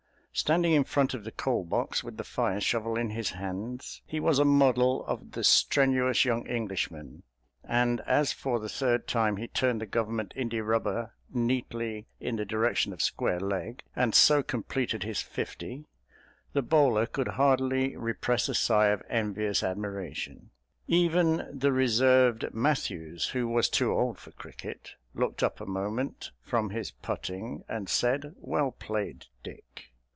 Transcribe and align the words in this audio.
Standing 0.33 0.71
in 0.71 0.85
front 0.85 1.13
of 1.13 1.25
the 1.25 1.31
coal 1.31 1.65
box 1.65 2.05
with 2.05 2.15
the 2.15 2.23
fire 2.23 2.61
shovel 2.61 2.95
in 2.95 3.09
his 3.09 3.31
hands 3.31 4.01
he 4.05 4.17
was 4.21 4.39
a 4.39 4.45
model 4.45 5.05
of 5.05 5.33
the 5.33 5.43
strenuous 5.43 6.23
young 6.23 6.47
Englishman; 6.47 7.23
and 7.65 7.99
as 8.07 8.31
for 8.31 8.57
the 8.57 8.69
third 8.69 9.09
time 9.09 9.35
he 9.35 9.49
turned 9.49 9.81
the 9.81 9.85
Government 9.85 10.31
india 10.37 10.63
rubber 10.63 11.11
neatly 11.33 12.07
in 12.21 12.37
the 12.37 12.45
direction 12.45 12.93
of 12.93 13.01
square 13.01 13.41
leg 13.41 13.83
and 13.93 14.15
so 14.15 14.41
completed 14.41 15.03
his 15.03 15.21
fifty 15.21 15.83
the 16.53 16.61
bowler 16.63 17.05
could 17.05 17.27
hardly 17.27 17.97
repress 17.97 18.47
a 18.47 18.55
sigh 18.55 18.87
of 18.87 19.03
envious 19.09 19.61
admiration. 19.61 20.49
Even 20.87 21.45
the 21.51 21.73
reserved 21.73 22.45
Matthews, 22.53 23.25
who 23.31 23.49
was 23.49 23.67
too 23.67 23.91
old 23.91 24.17
for 24.17 24.31
cricket, 24.31 24.91
looked 25.13 25.43
up 25.43 25.59
a 25.59 25.65
moment 25.65 26.31
from 26.41 26.69
his 26.69 26.89
putting 26.89 27.65
and 27.67 27.89
said, 27.89 28.33
"Well 28.37 28.71
played, 28.71 29.25
Dick!" 29.43 29.89